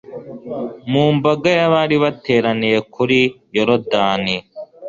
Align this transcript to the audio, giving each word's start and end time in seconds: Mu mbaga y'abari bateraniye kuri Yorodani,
Mu 0.91 1.03
mbaga 1.15 1.49
y'abari 1.57 1.95
bateraniye 2.03 2.77
kuri 2.93 3.19
Yorodani, 3.55 4.35